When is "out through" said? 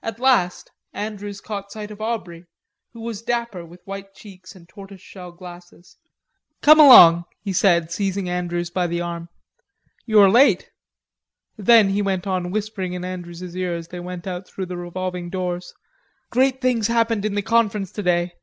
14.28-14.66